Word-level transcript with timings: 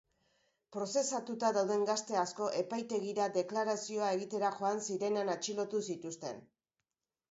Prozesatuta 0.75 1.51
dauden 1.57 1.85
gazte 1.91 2.17
asko 2.23 2.49
epaitegira 2.63 3.29
deklarazioa 3.37 4.11
egitera 4.19 4.53
joan 4.61 4.85
zirenean 4.91 5.35
atxilotu 5.39 5.89
zituzten. 5.95 6.47